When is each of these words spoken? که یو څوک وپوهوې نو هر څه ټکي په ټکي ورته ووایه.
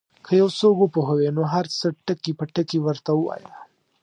که 0.25 0.31
یو 0.41 0.47
څوک 0.59 0.75
وپوهوې 0.79 1.29
نو 1.37 1.43
هر 1.53 1.65
څه 1.77 1.87
ټکي 2.05 2.31
په 2.39 2.45
ټکي 2.53 2.79
ورته 2.81 3.11
ووایه. 3.15 3.51